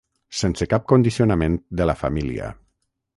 [0.37, 2.49] Sense cap condicionament de la família.